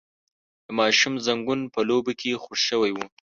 [0.65, 2.97] د ماشوم زنګون په لوبو کې خوږ شوی و.